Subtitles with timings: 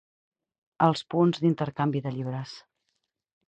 [0.85, 2.59] Els punts d'intercanvi de llibres.